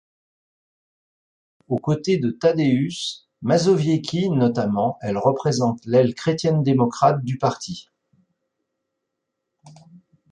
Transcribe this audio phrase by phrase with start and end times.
[1.67, 7.87] Aux côtés de Tadeusz Mazowiecki notamment, elle représente l'aile chrétienne-démocrate du parti.